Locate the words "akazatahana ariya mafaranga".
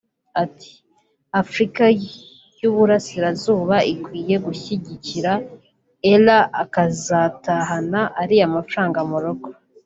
6.63-8.99